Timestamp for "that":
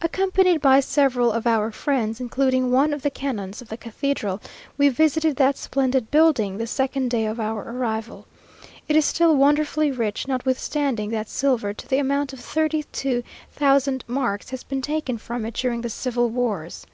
5.34-5.56, 11.10-11.28